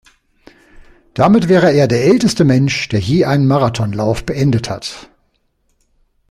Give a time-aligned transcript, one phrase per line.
[1.13, 5.11] Damit wäre er der älteste Mensch, der je einen Marathonlauf beendet hat.